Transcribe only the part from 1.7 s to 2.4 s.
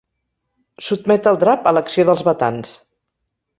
a l'acció dels